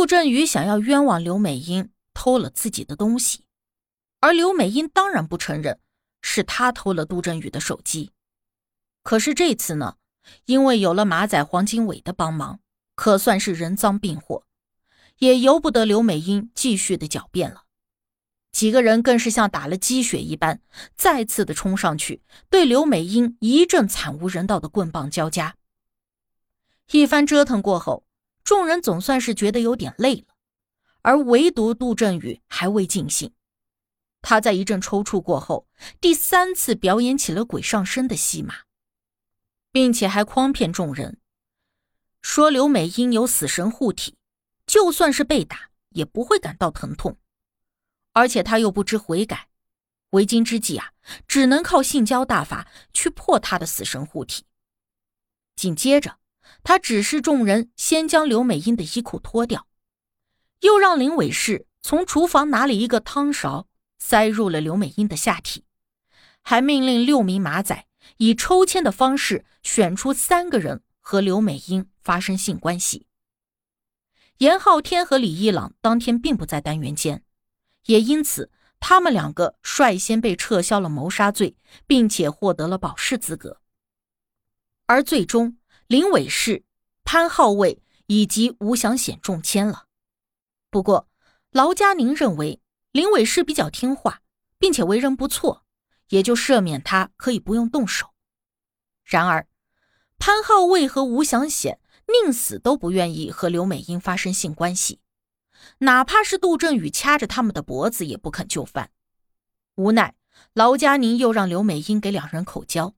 [0.00, 3.44] 杜振宇想要冤枉刘美英偷了自己的东西，
[4.20, 5.78] 而刘美英当然不承认
[6.22, 8.10] 是他偷了杜振宇的手机。
[9.02, 9.96] 可是这次呢，
[10.46, 12.60] 因为有了马仔黄经纬的帮忙，
[12.94, 14.46] 可算是人赃并获，
[15.18, 17.64] 也由不得刘美英继续的狡辩了。
[18.52, 20.62] 几个人更是像打了鸡血一般，
[20.96, 25.56] 再次的冲上去，对刘美英一阵惨无人道的棍棒交加。
[26.90, 28.06] 一番折腾过后，
[28.50, 30.34] 众人总算是觉得有点累了，
[31.02, 33.32] 而唯独杜振宇还未尽兴。
[34.22, 35.68] 他在一阵抽搐过后，
[36.00, 38.62] 第三次表演起了鬼上身的戏码，
[39.70, 41.20] 并且还诓骗众人，
[42.22, 44.16] 说刘美英有死神护体，
[44.66, 47.18] 就算是被打也不会感到疼痛。
[48.14, 49.46] 而且他又不知悔改，
[50.10, 50.90] 为今之计啊，
[51.28, 54.44] 只能靠性交大法去破他的死神护体。
[55.54, 56.16] 紧接着，
[56.62, 59.66] 他指示众人先将刘美英的衣裤脱掉，
[60.60, 63.66] 又让林伟士从厨房拿了一个汤勺
[63.98, 65.64] 塞入了刘美英的下体，
[66.42, 67.86] 还命令六名马仔
[68.18, 73.06] 以抽签的方式选出三个人和刘美英发生性关系。
[74.38, 77.22] 严浩天和李一朗当天并不在单元间。
[77.86, 83.60] 也因此，他们两个率先被撤销了谋杀罪，并且获得了保释资格。
[84.86, 85.56] 而最终，
[85.90, 86.62] 林伟士、
[87.02, 89.86] 潘浩卫以及吴祥显中签了。
[90.70, 91.08] 不过，
[91.50, 92.60] 劳佳宁认为
[92.92, 94.20] 林伟士比较听话，
[94.56, 95.64] 并且为人不错，
[96.10, 98.14] 也就赦免他，可以不用动手。
[99.02, 99.48] 然而，
[100.16, 105.00] 潘浩卫和吴祥显宁死都不愿意和刘美英发生性关系。
[105.78, 108.92] 哪怕是杜振宇掐着他们的脖子也不肯就范，
[109.74, 110.14] 无奈
[110.52, 112.94] 劳佳宁又让刘美英给两人口交。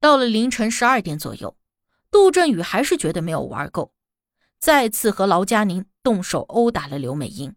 [0.00, 1.56] 到了凌晨十二点左右，
[2.10, 3.92] 杜振宇还是觉得没有玩够，
[4.58, 7.54] 再次和劳佳宁动手殴打了刘美英，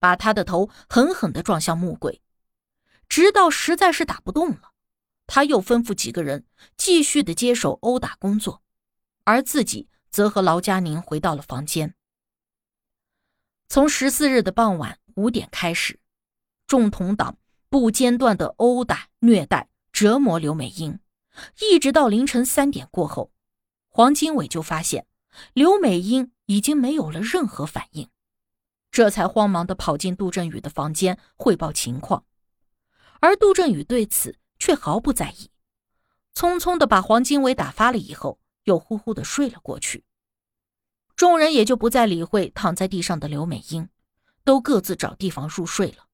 [0.00, 2.22] 把她的头狠狠地撞向木柜，
[3.08, 4.72] 直到实在是打不动了，
[5.26, 6.46] 他又吩咐几个人
[6.78, 8.62] 继续的接手殴打工作，
[9.24, 11.94] 而自己则和劳佳宁回到了房间。
[13.68, 16.00] 从十四日的傍晚五点开始，
[16.66, 17.36] 众同党
[17.68, 20.98] 不间断的殴打、虐待、折磨刘美英，
[21.60, 23.32] 一直到凌晨三点过后，
[23.88, 25.06] 黄金伟就发现
[25.52, 28.08] 刘美英已经没有了任何反应，
[28.90, 32.24] 这才慌忙的跑进杜振宇的房间汇报情况，
[33.20, 35.50] 而杜振宇对此却毫不在意，
[36.34, 40.04] 匆匆的把黄金伟打发了以后，又呼呼的睡了过去。
[41.14, 43.88] 众人也就不再理会躺在地上的刘美英，
[44.44, 46.06] 都各自找地方入睡了。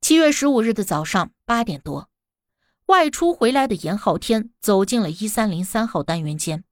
[0.00, 2.08] 七月十五日的早上八点多，
[2.92, 6.62] 外出回来的严浩天走进了一三零三号单元间，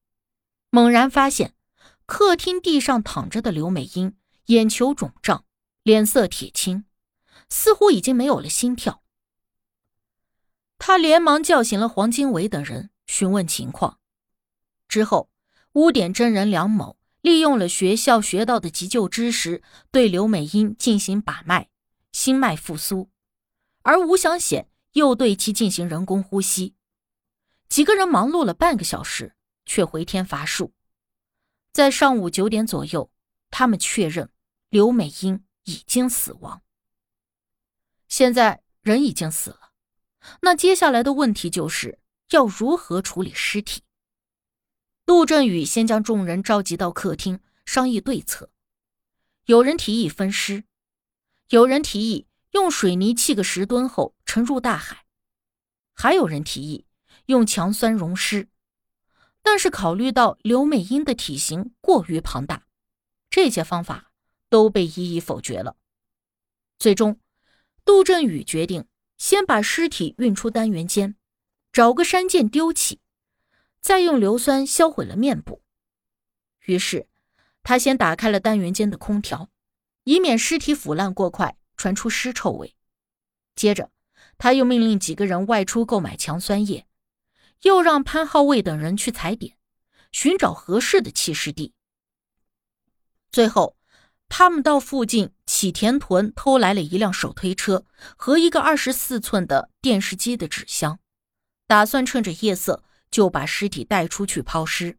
[0.69, 1.55] 猛然发现
[2.05, 4.15] 客厅地上躺着的刘美英
[4.47, 5.47] 眼球肿胀，
[5.83, 6.85] 脸色铁青，
[7.49, 9.03] 似乎已经没有了心跳。
[10.77, 13.99] 他连忙叫醒了黄金伟等人，询问情况，
[14.87, 15.31] 之后。
[15.75, 21.69] 污点真人梁某利用了学校学到的急救知识，对刘美英进行把脉，
[22.11, 23.09] 心脉复苏；
[23.83, 26.75] 而吴祥显又对其进行人工呼吸。
[27.69, 29.35] 几个人忙碌了半个小时，
[29.65, 30.73] 却回天乏术。
[31.73, 33.11] 在上午九点左右，
[33.51, 34.31] 他们确认
[34.69, 36.63] 刘美英已经死亡。
[38.09, 39.71] 现在人已经死了，
[40.43, 42.01] 那接下来的问题就是
[42.31, 43.83] 要如何处理尸体。
[45.07, 48.51] 杜振宇先将众人召集到客厅商议对策。
[49.47, 50.65] 有人提议分尸，
[51.49, 55.05] 有人提议用水泥砌个石墩后沉入大海，
[55.95, 56.87] 还有人提议
[57.27, 58.49] 用强酸溶尸。
[59.43, 62.67] 但是考虑到刘美英的体型过于庞大，
[63.31, 64.13] 这些方法
[64.49, 65.77] 都被一一否决了。
[66.79, 67.19] 最终，
[67.85, 68.87] 杜振宇决定
[69.17, 71.17] 先把尸体运出单元间，
[71.73, 73.01] 找个山涧丢弃。
[73.81, 75.63] 再用硫酸销毁了面部，
[76.67, 77.09] 于是
[77.63, 79.49] 他先打开了单元间的空调，
[80.05, 82.77] 以免尸体腐烂过快传出尸臭味。
[83.57, 83.91] 接着，
[84.37, 86.87] 他又命令几个人外出购买强酸液，
[87.63, 89.57] 又让潘浩卫等人去踩点，
[90.13, 91.73] 寻找合适的弃尸地。
[93.33, 93.79] 最后，
[94.29, 97.87] 他们到附近启田屯偷来了一辆手推车
[98.17, 101.01] 和一个二十四寸的电视机的纸箱，
[101.67, 102.85] 打算趁着夜色。
[103.11, 104.97] 就把尸体带出去抛尸。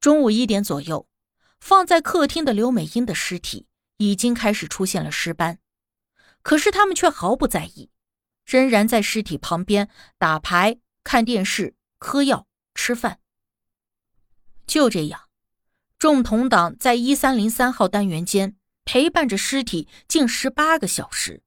[0.00, 1.06] 中午一点左右，
[1.60, 3.65] 放在客厅的刘美英的尸体
[3.98, 5.58] 已经开始出现了尸斑，
[6.42, 7.90] 可是他们却毫不在意，
[8.44, 9.88] 仍然在尸体旁边
[10.18, 13.20] 打牌、看电视、嗑药、吃饭。
[14.66, 15.28] 就这样，
[15.98, 21.42] 众同党在一三零三号单元间陪伴着尸体近十八个小时，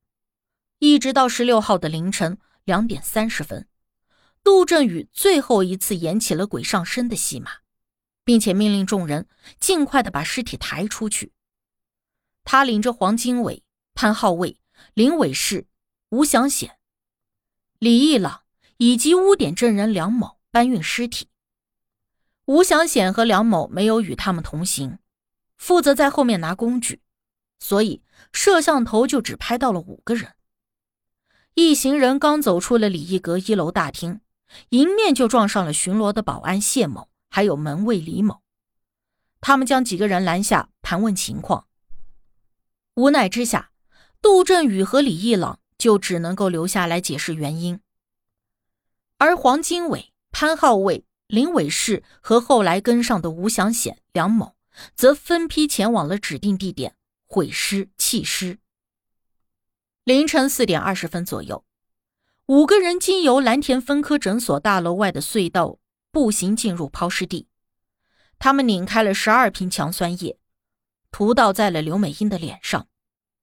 [0.80, 3.68] 一直到十六号的凌晨两点三十分，
[4.44, 7.52] 杜振宇最后一次演起了鬼上身的戏码，
[8.24, 9.28] 并且命令众人
[9.60, 11.32] 尽快的把尸体抬出去。
[12.52, 13.62] 他领着黄经纬、
[13.94, 14.58] 潘浩卫、
[14.96, 15.68] 林伟士、
[16.10, 16.80] 吴祥显、
[17.78, 18.42] 李义朗
[18.78, 21.28] 以及污点证人梁某搬运尸体。
[22.46, 24.98] 吴祥显和梁某没有与他们同行，
[25.58, 27.04] 负责在后面拿工具，
[27.60, 28.02] 所以
[28.34, 30.34] 摄像头就只拍到了五个人。
[31.54, 34.22] 一行人刚走出了礼义阁一楼大厅，
[34.70, 38.42] 迎面就撞上了巡逻的保安谢某，还有门卫李某。
[39.40, 41.68] 他们将几个人拦下，盘问情况。
[43.00, 43.72] 无奈之下，
[44.22, 47.80] 杜振宇和李一朗就只能够留下来解释原因，
[49.18, 51.06] 而黄经纬、潘浩卫。
[51.28, 54.56] 林伟士和后来跟上的吴祥显、梁某，
[54.96, 56.96] 则分批前往了指定地点
[57.28, 58.58] 毁尸弃尸。
[60.04, 61.64] 凌晨四点二十分左右，
[62.48, 65.78] 五个人经由蓝田分科诊所大楼外的隧道
[66.12, 67.48] 步行进入抛尸地。
[68.40, 70.39] 他们拧开了十二瓶强酸液，
[71.12, 72.88] 涂倒在了刘美英的脸上，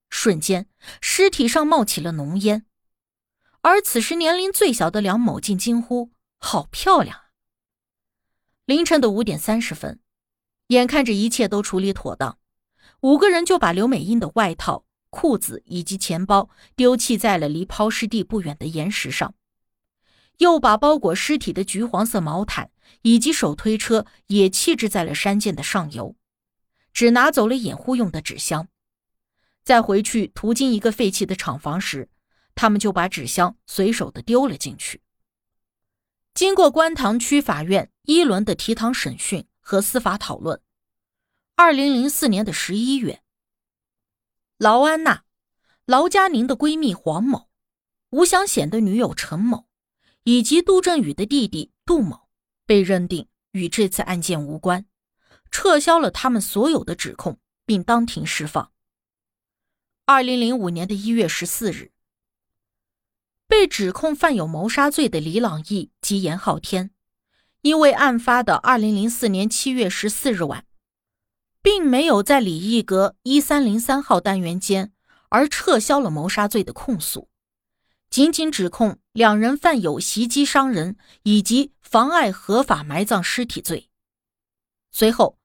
[0.09, 0.69] 瞬间
[1.01, 2.67] 尸体上冒起了浓烟。
[3.61, 7.23] 而此时年龄最小的梁某竟惊呼：“好漂亮！”
[8.65, 10.01] 凌晨的五点三十分，
[10.69, 12.39] 眼看着一切都处理妥当，
[13.01, 19.35] 五个人就把刘美英的外套、裤子以及钱包丢弃在了离抛尸地不远的岩石上，
[20.39, 22.71] 又把包裹尸体的橘黄色毛毯
[23.03, 26.15] 以及手推车也弃置在了山涧的上游，
[26.97, 28.69] 只拿走了掩护用的纸箱。
[29.63, 32.09] 在回去途经一个废弃的厂房时，
[32.55, 35.03] 他们就把纸箱随手的丢了进去。
[36.33, 40.63] 经过观塘区法院一轮的提堂审讯和司法讨论，
[41.55, 43.21] 二零零四年的十一月，
[44.57, 45.25] 劳安娜、
[45.85, 47.51] 劳佳宁的闺蜜黄某、
[48.09, 49.67] 吴祥显的女友陈某，
[50.23, 52.31] 以及杜振宇的弟弟杜某
[52.65, 54.87] 被认定与这次案件无关，
[55.59, 58.73] 撤销了他们所有的指控，并当庭释放。
[60.05, 61.93] 二零零五年的一月十四日。
[63.47, 66.91] 被指控犯有谋杀罪的李朗义及严浩天，
[67.63, 70.67] 因为案发的二零零四年七月十四日晚，
[71.63, 74.93] 并没有在李义阁一三零三号单元间，
[75.31, 77.31] 而撤销了谋杀罪的控诉，
[78.11, 83.89] 仅仅指控两人犯有袭击伤人以及妨碍合法埋葬尸体罪。
[84.93, 85.39] 随后，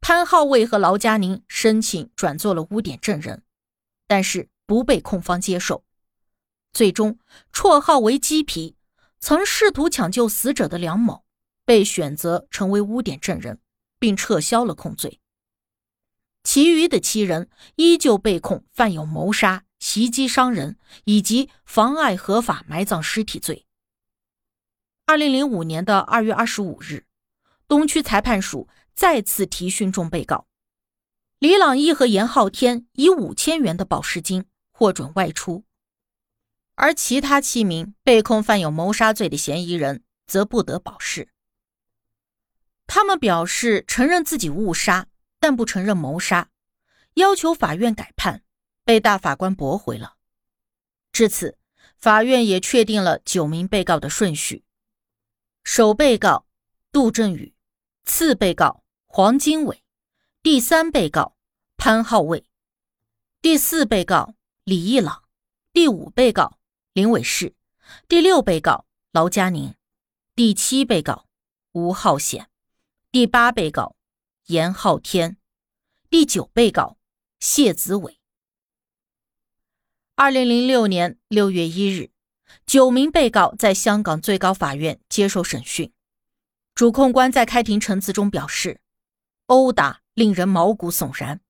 [0.00, 3.42] 潘浩卫和劳佳宁申请转做了污点证人，
[4.06, 5.84] 但是不被控方接受。
[6.72, 7.18] 最终，
[7.52, 8.76] 绰号为“鸡皮”，
[9.18, 11.24] 曾试图抢救死者的梁某，
[11.64, 13.60] 被选择成为污点证人，
[13.98, 15.20] 并撤销了控罪。
[16.44, 23.66] 其余的七人依旧被控犯有谋杀、袭击伤人以及妨碍合法埋葬尸体罪。
[25.06, 27.06] 二零零五年的二月二十五日，
[27.66, 30.46] 东区裁判署再次提讯众被告
[31.38, 35.64] 李朗一和严浩天以五千元的保释金获准外出。
[36.74, 41.28] 而其他七名被控犯有谋杀罪的嫌疑人则不得保释。
[42.86, 45.08] 他们表示承认自己误杀，
[45.38, 46.48] 但不承认谋杀，
[47.14, 48.42] 要求法院改判，
[48.84, 50.16] 被大法官驳回了。
[51.12, 51.58] 至此，
[51.98, 54.64] 法院也确定了九名被告的顺序：
[55.64, 56.46] 首被告
[56.92, 57.54] 杜振宇，
[58.04, 58.84] 次被告
[59.16, 59.82] 黄经纬，
[60.42, 61.38] 第三被告
[61.78, 62.44] 潘浩卫，
[63.40, 65.22] 第四被告李义朗，
[65.72, 66.58] 第五被告。
[66.92, 67.54] 林伟士，
[68.08, 69.74] 第六被告劳佳宁，
[70.34, 71.24] 第七被告
[71.72, 72.50] 吴浩显，
[73.10, 73.96] 第八被告
[74.48, 75.38] 严浩天，
[76.10, 76.98] 第九被告
[77.40, 78.20] 谢子伟。
[80.14, 82.10] 二零零六年六月一日，
[82.66, 85.90] 九名被告在香港最高法院接受审讯。
[86.74, 88.82] 主控官在开庭陈词中表示
[89.46, 91.40] ：“殴打令人毛骨悚然，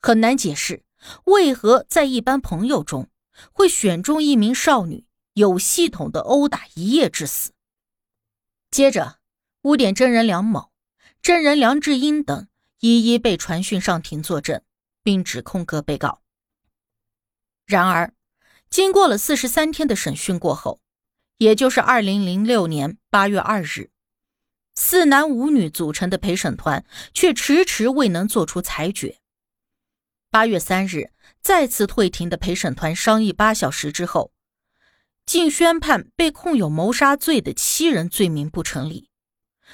[0.00, 0.82] 很难解释
[1.24, 3.08] 为何在一般朋友中。”
[3.52, 7.52] 会选中一名少女，有系统的殴打一夜致死。
[8.68, 9.20] 接着，
[9.62, 10.72] 污点证人梁某、
[11.22, 12.48] 证人梁志英等
[12.80, 14.60] 一一被传讯上庭作证，
[15.04, 16.20] 并指控各被告。
[17.64, 18.12] 然而，
[18.68, 20.80] 经过了四十三天的审讯过后，
[21.36, 23.92] 也就是二零零六年八月二日，
[24.80, 29.18] 四男五女组成的陪审团却迟迟未能做出裁决。
[30.30, 31.10] 八月三日。
[31.40, 34.32] 再次退庭的陪审团商议八小时之后，
[35.26, 39.08] 竟宣判被控有谋杀罪的七人罪名不成立，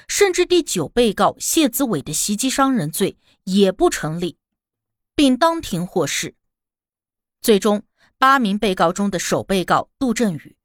[0.07, 4.37] 甚至第九被告谢子伟的袭击伤人罪也不成立，
[5.15, 6.35] 并当庭获释。
[7.41, 7.83] 最终，
[8.17, 10.55] 八名被告中的首被告杜振宇、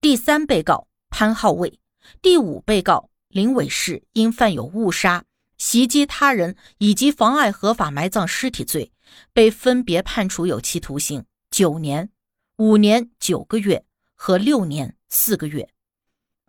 [0.00, 1.80] 第三被告潘浩卫、
[2.22, 5.24] 第五被告林伟士因犯有误杀、
[5.58, 8.92] 袭击他人以及妨碍合法埋葬尸体罪，
[9.32, 12.10] 被分别判处有期徒刑九年、
[12.56, 15.68] 五年九个月和六年四个月。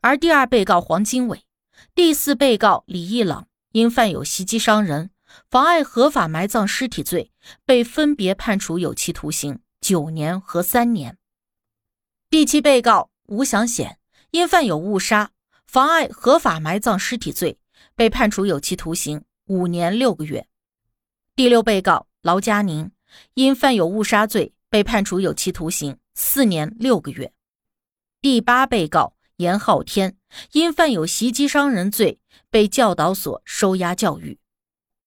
[0.01, 1.43] 而第二被告黄金伟。
[1.93, 5.12] 第四被告李义朗因犯有袭击伤人、
[5.50, 7.31] 妨碍合法埋葬尸体罪，
[7.65, 11.17] 被分别判处有期徒刑九年和三年。
[12.29, 14.00] 第七被告吴祥显
[14.31, 15.29] 因犯有误杀、
[15.67, 17.59] 妨碍合法埋葬尸体罪，
[17.95, 20.47] 被判处有期徒刑五年六个月。
[21.36, 22.91] 第六被告劳佳宁
[23.36, 27.31] 因犯有误杀罪，被判处有期徒刑四年六个月。
[28.21, 29.13] 第八被告。
[29.38, 30.17] 严浩天
[30.53, 32.19] 因犯有袭击伤人罪，
[32.50, 34.39] 被教导所收押教育。